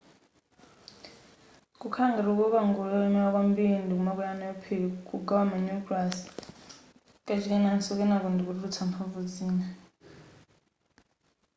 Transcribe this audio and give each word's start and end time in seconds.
kukhala 1.79 2.11
ngati 2.13 2.27
kukoka 2.37 2.59
ngolo 2.67 2.89
yolemera 2.95 3.33
kwambiri 3.33 3.69
ndikumakwera 3.83 4.33
nayo 4.37 4.55
phiri 4.63 4.87
kugawa 5.07 5.43
ma 5.49 5.57
nucleus 5.65 6.17
kachikenaso 7.25 7.91
kenako 7.99 8.27
ndikutulutsa 8.31 8.81
mphamvu 8.89 9.19
zina 9.33 9.67